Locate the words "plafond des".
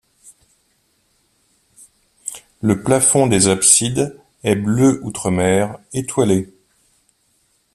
2.81-3.49